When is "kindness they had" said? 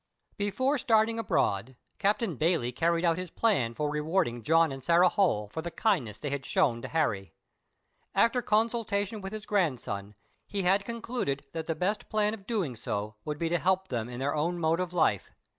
5.69-6.43